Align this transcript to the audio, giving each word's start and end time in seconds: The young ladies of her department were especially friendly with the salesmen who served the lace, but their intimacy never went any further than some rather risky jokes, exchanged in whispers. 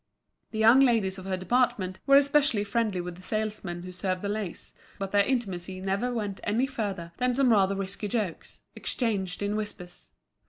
The 0.49 0.57
young 0.57 0.79
ladies 0.79 1.19
of 1.19 1.25
her 1.25 1.37
department 1.37 1.99
were 2.07 2.15
especially 2.15 2.63
friendly 2.63 2.99
with 3.01 3.17
the 3.17 3.21
salesmen 3.21 3.83
who 3.83 3.91
served 3.91 4.23
the 4.23 4.29
lace, 4.29 4.73
but 4.97 5.11
their 5.11 5.21
intimacy 5.23 5.79
never 5.79 6.11
went 6.11 6.39
any 6.43 6.65
further 6.65 7.11
than 7.17 7.35
some 7.35 7.51
rather 7.51 7.75
risky 7.75 8.07
jokes, 8.07 8.61
exchanged 8.75 9.43
in 9.43 9.55
whispers. 9.55 10.09